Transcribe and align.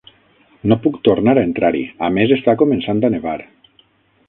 No 0.71 0.77
puc 0.85 0.97
tornar 1.07 1.35
a 1.35 1.43
entrar-hi; 1.49 1.85
a 2.09 2.11
més, 2.17 2.35
està 2.39 2.57
començant 2.65 3.05
a 3.11 3.15
nevar. 3.19 3.39